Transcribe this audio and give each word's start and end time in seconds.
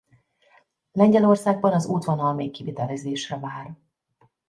Lengyelországban 0.91 1.73
az 1.73 1.85
útvonal 1.85 2.33
még 2.33 2.51
kivitelezésre 2.51 3.37
vár. 3.37 3.77